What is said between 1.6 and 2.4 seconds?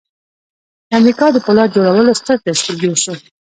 جوړولو ستر